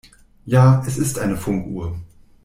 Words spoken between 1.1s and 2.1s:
eine Funkuhr.